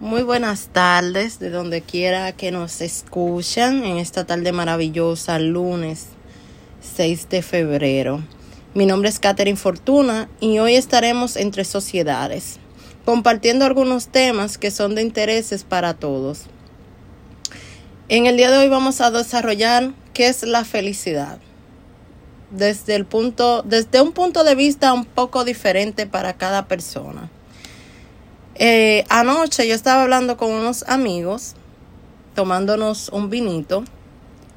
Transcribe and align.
Muy 0.00 0.24
buenas 0.24 0.70
tardes 0.72 1.38
de 1.38 1.50
donde 1.50 1.80
quiera 1.80 2.32
que 2.32 2.50
nos 2.50 2.80
escuchan 2.80 3.84
en 3.84 3.98
esta 3.98 4.26
tarde 4.26 4.50
maravillosa, 4.50 5.38
lunes 5.38 6.06
6 6.96 7.28
de 7.28 7.42
febrero. 7.42 8.20
Mi 8.74 8.86
nombre 8.86 9.08
es 9.08 9.20
Catherine 9.20 9.56
Fortuna 9.56 10.28
y 10.40 10.58
hoy 10.58 10.74
estaremos 10.74 11.36
entre 11.36 11.64
sociedades, 11.64 12.58
compartiendo 13.04 13.64
algunos 13.64 14.08
temas 14.08 14.58
que 14.58 14.72
son 14.72 14.96
de 14.96 15.02
intereses 15.02 15.62
para 15.62 15.94
todos. 15.94 16.46
En 18.08 18.26
el 18.26 18.36
día 18.36 18.50
de 18.50 18.58
hoy 18.58 18.68
vamos 18.68 19.00
a 19.00 19.12
desarrollar 19.12 19.92
qué 20.12 20.26
es 20.26 20.42
la 20.42 20.64
felicidad. 20.64 21.38
Desde 22.50 22.96
el 22.96 23.06
punto, 23.06 23.62
desde 23.62 24.00
un 24.00 24.10
punto 24.10 24.42
de 24.42 24.56
vista 24.56 24.92
un 24.92 25.04
poco 25.04 25.44
diferente 25.44 26.08
para 26.08 26.32
cada 26.32 26.66
persona. 26.66 27.30
Eh, 28.56 29.04
anoche 29.08 29.66
yo 29.66 29.74
estaba 29.74 30.02
hablando 30.02 30.36
con 30.36 30.52
unos 30.52 30.84
amigos, 30.84 31.54
tomándonos 32.34 33.08
un 33.08 33.28
vinito, 33.28 33.84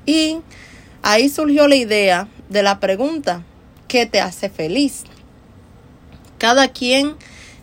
y 0.05 0.37
ahí 1.01 1.29
surgió 1.29 1.67
la 1.67 1.75
idea 1.75 2.27
de 2.49 2.61
la 2.61 2.79
pregunta, 2.79 3.43
¿qué 3.87 4.05
te 4.05 4.21
hace 4.21 4.49
feliz? 4.49 5.03
Cada 6.37 6.67
quien 6.67 7.15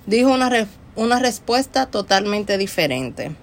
dijo 0.06 0.32
una, 0.32 0.66
una 0.96 1.20
respuesta 1.20 1.86
totalmente 1.86 2.58
diferente. 2.58 3.36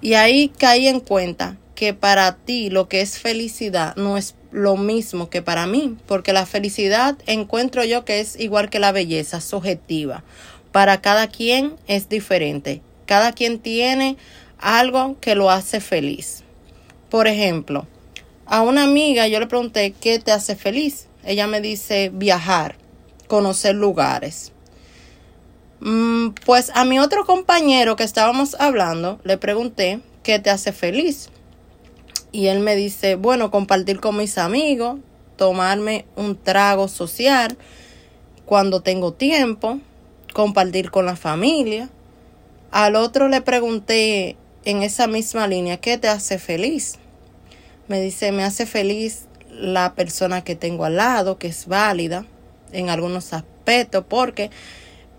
Y 0.00 0.14
ahí 0.14 0.48
caí 0.48 0.88
en 0.88 1.00
cuenta 1.00 1.56
que 1.76 1.94
para 1.94 2.36
ti 2.36 2.68
lo 2.68 2.88
que 2.88 3.00
es 3.00 3.18
felicidad 3.18 3.94
no 3.96 4.16
es 4.16 4.34
lo 4.50 4.76
mismo 4.76 5.30
que 5.30 5.42
para 5.42 5.66
mí, 5.66 5.96
porque 6.06 6.32
la 6.32 6.46
felicidad 6.46 7.16
encuentro 7.26 7.84
yo 7.84 8.04
que 8.04 8.20
es 8.20 8.38
igual 8.40 8.70
que 8.70 8.78
la 8.78 8.92
belleza, 8.92 9.40
subjetiva 9.40 10.24
para 10.76 11.00
cada 11.00 11.28
quien 11.28 11.74
es 11.86 12.10
diferente. 12.10 12.82
Cada 13.06 13.32
quien 13.32 13.60
tiene 13.60 14.18
algo 14.58 15.16
que 15.22 15.34
lo 15.34 15.50
hace 15.50 15.80
feliz. 15.80 16.44
Por 17.08 17.28
ejemplo, 17.28 17.86
a 18.44 18.60
una 18.60 18.82
amiga 18.82 19.26
yo 19.26 19.40
le 19.40 19.46
pregunté, 19.46 19.94
¿qué 19.98 20.18
te 20.18 20.32
hace 20.32 20.54
feliz? 20.54 21.06
Ella 21.24 21.46
me 21.46 21.62
dice 21.62 22.10
viajar, 22.12 22.76
conocer 23.26 23.74
lugares. 23.74 24.52
Mm, 25.80 26.32
pues 26.44 26.70
a 26.74 26.84
mi 26.84 26.98
otro 26.98 27.24
compañero 27.24 27.96
que 27.96 28.04
estábamos 28.04 28.54
hablando, 28.60 29.18
le 29.24 29.38
pregunté, 29.38 30.02
¿qué 30.22 30.40
te 30.40 30.50
hace 30.50 30.72
feliz? 30.72 31.30
Y 32.32 32.48
él 32.48 32.60
me 32.60 32.76
dice, 32.76 33.14
bueno, 33.14 33.50
compartir 33.50 33.98
con 33.98 34.18
mis 34.18 34.36
amigos, 34.36 34.98
tomarme 35.38 36.04
un 36.16 36.36
trago 36.36 36.86
social 36.86 37.56
cuando 38.44 38.82
tengo 38.82 39.14
tiempo, 39.14 39.80
compartir 40.36 40.90
con 40.90 41.06
la 41.06 41.16
familia. 41.16 41.88
Al 42.70 42.94
otro 42.96 43.28
le 43.28 43.40
pregunté 43.40 44.36
en 44.66 44.82
esa 44.82 45.06
misma 45.06 45.46
línea, 45.46 45.78
¿qué 45.78 45.96
te 45.96 46.08
hace 46.08 46.38
feliz? 46.38 46.96
Me 47.88 48.02
dice, 48.02 48.32
me 48.32 48.44
hace 48.44 48.66
feliz 48.66 49.28
la 49.50 49.94
persona 49.94 50.44
que 50.44 50.54
tengo 50.54 50.84
al 50.84 50.96
lado, 50.96 51.38
que 51.38 51.46
es 51.46 51.66
válida 51.66 52.26
en 52.72 52.90
algunos 52.90 53.32
aspectos, 53.32 54.04
porque 54.06 54.50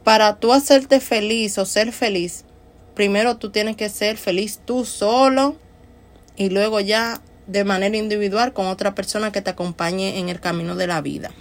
para 0.03 0.35
tú 0.35 0.53
hacerte 0.53 0.99
feliz 0.99 1.57
o 1.57 1.65
ser 1.65 1.93
feliz, 1.93 2.45
primero 2.93 3.37
tú 3.37 3.49
tienes 3.49 3.75
que 3.75 3.89
ser 3.89 4.17
feliz 4.17 4.59
tú 4.65 4.85
solo 4.85 5.55
y 6.35 6.51
luego 6.51 6.79
ya 6.79 7.23
de 7.47 7.63
manera 7.63 7.97
individual 7.97 8.53
con 8.53 8.67
otra 8.67 8.93
persona 8.93 9.31
que 9.31 9.41
te 9.41 9.49
acompañe 9.49 10.19
en 10.19 10.29
el 10.29 10.39
camino 10.39 10.75
de 10.75 10.85
la 10.85 11.01
vida. 11.01 11.31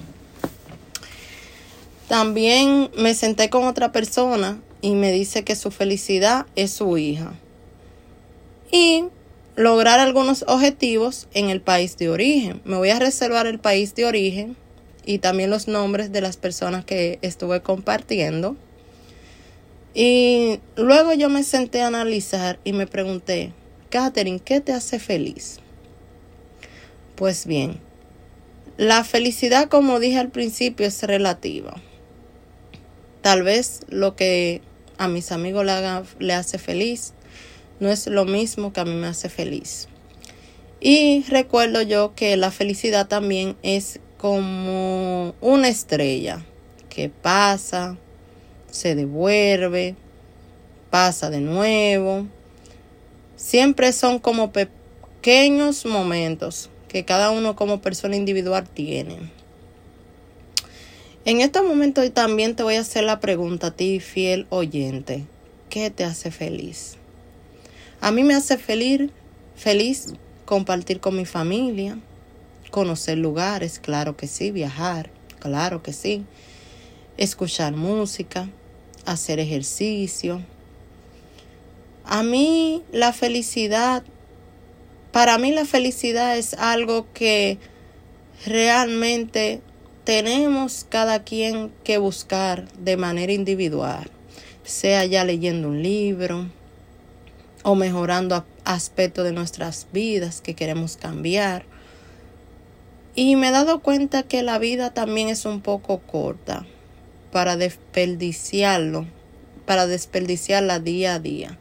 También 2.08 2.90
me 2.96 3.14
senté 3.14 3.50
con 3.50 3.64
otra 3.64 3.90
persona 3.90 4.60
y 4.80 4.94
me 4.94 5.10
dice 5.10 5.42
que 5.42 5.56
su 5.56 5.70
felicidad 5.70 6.46
es 6.54 6.70
su 6.70 6.96
hija. 6.98 7.34
Y 8.70 9.04
lograr 9.56 9.98
algunos 9.98 10.44
objetivos 10.46 11.28
en 11.34 11.50
el 11.50 11.60
país 11.60 11.96
de 11.96 12.08
origen. 12.08 12.60
Me 12.64 12.76
voy 12.76 12.90
a 12.90 12.98
reservar 12.98 13.46
el 13.46 13.58
país 13.58 13.94
de 13.94 14.04
origen 14.04 14.56
y 15.04 15.18
también 15.18 15.50
los 15.50 15.66
nombres 15.66 16.12
de 16.12 16.20
las 16.20 16.36
personas 16.36 16.84
que 16.84 17.18
estuve 17.22 17.62
compartiendo. 17.62 18.56
Y 19.94 20.60
luego 20.76 21.14
yo 21.14 21.30
me 21.30 21.42
senté 21.42 21.80
a 21.80 21.86
analizar 21.86 22.60
y 22.64 22.72
me 22.72 22.86
pregunté, 22.86 23.52
Catherine, 23.88 24.40
¿qué 24.40 24.60
te 24.60 24.72
hace 24.72 24.98
feliz? 24.98 25.58
Pues 27.14 27.46
bien, 27.46 27.80
la 28.76 29.04
felicidad, 29.04 29.68
como 29.70 29.98
dije 29.98 30.18
al 30.18 30.28
principio, 30.28 30.86
es 30.86 31.02
relativa. 31.02 31.80
Tal 33.26 33.42
vez 33.42 33.80
lo 33.88 34.14
que 34.14 34.62
a 34.98 35.08
mis 35.08 35.32
amigos 35.32 35.66
le, 36.20 36.32
hace 36.32 36.58
feliz 36.58 37.12
no 37.80 37.90
es 37.90 38.06
lo 38.06 38.24
mismo 38.24 38.72
que 38.72 38.78
a 38.78 38.84
mí 38.84 38.94
me 38.94 39.08
hace 39.08 39.28
feliz. 39.28 39.88
Y 40.78 41.24
recuerdo 41.28 41.82
yo 41.82 42.14
que 42.14 42.36
la 42.36 42.52
felicidad 42.52 43.08
también 43.08 43.56
es 43.64 43.98
como 44.16 45.34
una 45.40 45.66
estrella 45.66 46.46
que 46.88 47.08
pasa, 47.08 47.96
se 48.70 48.94
devuelve, 48.94 49.96
pasa 50.90 51.28
de 51.28 51.40
nuevo. 51.40 52.28
Siempre 53.34 53.92
son 53.92 54.20
como 54.20 54.52
pequeños 54.52 55.84
momentos 55.84 56.70
que 56.86 57.04
cada 57.04 57.30
uno 57.30 57.56
como 57.56 57.80
persona 57.80 58.14
individual 58.14 58.68
tiene. 58.68 59.18
En 61.26 61.40
estos 61.40 61.64
momentos 61.64 62.08
también 62.12 62.54
te 62.54 62.62
voy 62.62 62.76
a 62.76 62.82
hacer 62.82 63.02
la 63.02 63.18
pregunta 63.18 63.66
a 63.66 63.70
ti, 63.72 63.98
fiel 63.98 64.46
oyente. 64.48 65.24
¿Qué 65.68 65.90
te 65.90 66.04
hace 66.04 66.30
feliz? 66.30 66.98
A 68.00 68.12
mí 68.12 68.22
me 68.22 68.36
hace 68.36 68.56
feliz, 68.56 69.10
feliz 69.56 70.14
compartir 70.44 71.00
con 71.00 71.16
mi 71.16 71.24
familia, 71.24 71.98
conocer 72.70 73.18
lugares, 73.18 73.80
claro 73.80 74.16
que 74.16 74.28
sí, 74.28 74.52
viajar, 74.52 75.10
claro 75.40 75.82
que 75.82 75.92
sí, 75.92 76.24
escuchar 77.16 77.74
música, 77.74 78.48
hacer 79.04 79.40
ejercicio. 79.40 80.44
A 82.04 82.22
mí 82.22 82.84
la 82.92 83.12
felicidad, 83.12 84.04
para 85.10 85.38
mí 85.38 85.50
la 85.50 85.64
felicidad 85.64 86.38
es 86.38 86.54
algo 86.54 87.12
que 87.12 87.58
realmente 88.46 89.60
tenemos 90.06 90.86
cada 90.88 91.24
quien 91.24 91.72
que 91.82 91.98
buscar 91.98 92.70
de 92.78 92.96
manera 92.96 93.32
individual, 93.32 94.08
sea 94.62 95.04
ya 95.04 95.24
leyendo 95.24 95.66
un 95.66 95.82
libro 95.82 96.46
o 97.64 97.74
mejorando 97.74 98.46
aspectos 98.64 99.24
de 99.24 99.32
nuestras 99.32 99.88
vidas 99.92 100.40
que 100.40 100.54
queremos 100.54 100.96
cambiar. 100.96 101.64
Y 103.16 103.34
me 103.34 103.48
he 103.48 103.50
dado 103.50 103.80
cuenta 103.80 104.22
que 104.22 104.44
la 104.44 104.60
vida 104.60 104.94
también 104.94 105.28
es 105.28 105.44
un 105.44 105.60
poco 105.60 105.98
corta 105.98 106.64
para 107.32 107.56
desperdiciarlo, 107.56 109.06
para 109.64 109.88
desperdiciarla 109.88 110.78
día 110.78 111.14
a 111.14 111.18
día. 111.18 111.58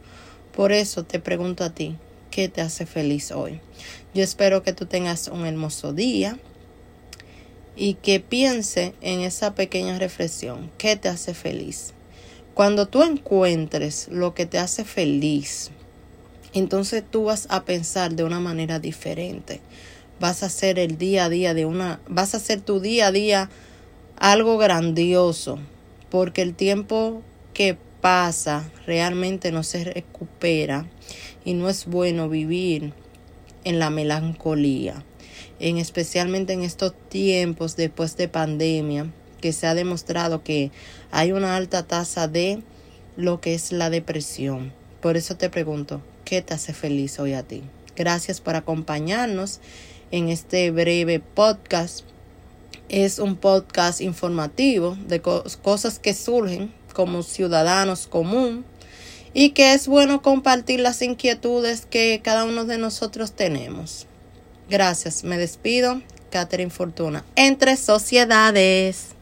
Por 0.55 0.71
eso 0.71 1.03
te 1.03 1.19
pregunto 1.19 1.63
a 1.63 1.71
ti, 1.71 1.97
¿qué 2.29 2.47
te 2.47 2.61
hace 2.61 2.85
feliz 2.85 3.31
hoy? 3.31 3.59
Yo 4.13 4.21
espero 4.21 4.61
que 4.61 4.71
tú 4.71 4.85
tengas 4.85 5.29
un 5.29 5.47
hermoso 5.47 5.93
día 5.93 6.37
y 7.75 7.95
que 7.95 8.19
piense 8.19 8.93
en 9.01 9.21
esa 9.21 9.55
pequeña 9.55 9.99
reflexión. 9.99 10.71
¿Qué 10.77 10.95
te 10.95 11.09
hace 11.09 11.33
feliz? 11.33 11.93
Cuando 12.53 12.87
tú 12.87 13.03
encuentres 13.03 14.07
lo 14.09 14.33
que 14.33 14.45
te 14.45 14.59
hace 14.59 14.85
feliz, 14.85 15.71
entonces 16.53 17.03
tú 17.09 17.25
vas 17.25 17.47
a 17.49 17.65
pensar 17.65 18.15
de 18.15 18.23
una 18.23 18.39
manera 18.39 18.79
diferente. 18.79 19.59
Vas 20.19 20.41
a 20.41 20.45
hacer 20.45 20.79
el 20.79 20.97
día 20.97 21.25
a 21.25 21.29
día 21.29 21.53
de 21.53 21.65
una, 21.65 21.99
vas 22.07 22.33
a 22.33 22.37
hacer 22.37 22.61
tu 22.61 22.79
día 22.79 23.07
a 23.07 23.11
día 23.11 23.49
algo 24.17 24.57
grandioso, 24.57 25.59
porque 26.09 26.41
el 26.41 26.55
tiempo 26.55 27.21
que 27.53 27.77
pasa 27.99 28.71
realmente 28.85 29.51
no 29.51 29.63
se 29.63 29.83
recupera 29.83 30.87
y 31.43 31.53
no 31.55 31.67
es 31.67 31.85
bueno 31.85 32.29
vivir 32.29 32.93
en 33.65 33.79
la 33.79 33.89
melancolía 33.89 35.03
en 35.59 35.77
especialmente 35.77 36.53
en 36.53 36.63
estos 36.63 36.93
tiempos 37.09 37.75
después 37.75 38.17
de 38.17 38.27
pandemia, 38.27 39.11
que 39.41 39.53
se 39.53 39.67
ha 39.67 39.75
demostrado 39.75 40.43
que 40.43 40.71
hay 41.11 41.31
una 41.31 41.55
alta 41.55 41.83
tasa 41.83 42.27
de 42.27 42.63
lo 43.15 43.41
que 43.41 43.53
es 43.53 43.71
la 43.71 43.89
depresión. 43.89 44.73
Por 45.01 45.17
eso 45.17 45.37
te 45.37 45.49
pregunto, 45.49 46.01
¿qué 46.23 46.41
te 46.41 46.53
hace 46.53 46.73
feliz 46.73 47.19
hoy 47.19 47.33
a 47.33 47.43
ti? 47.43 47.63
Gracias 47.95 48.41
por 48.41 48.55
acompañarnos 48.55 49.59
en 50.11 50.29
este 50.29 50.71
breve 50.71 51.19
podcast. 51.19 52.01
Es 52.89 53.19
un 53.19 53.35
podcast 53.35 54.01
informativo 54.01 54.97
de 55.07 55.21
cosas 55.21 55.99
que 55.99 56.13
surgen 56.13 56.73
como 56.93 57.23
ciudadanos 57.23 58.07
común 58.07 58.65
y 59.33 59.51
que 59.51 59.73
es 59.73 59.87
bueno 59.87 60.21
compartir 60.21 60.79
las 60.79 61.01
inquietudes 61.01 61.85
que 61.85 62.21
cada 62.23 62.45
uno 62.45 62.65
de 62.65 62.77
nosotros 62.77 63.33
tenemos. 63.33 64.07
Gracias, 64.69 65.23
me 65.23 65.37
despido. 65.37 66.01
Catherine 66.31 66.71
Fortuna. 66.71 67.23
Entre 67.35 67.77
sociedades. 67.77 69.14